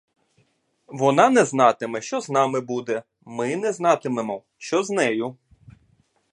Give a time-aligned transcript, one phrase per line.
[0.87, 5.37] Вона не знатиме, що з нами буде, ми не знатимемо, що з нею.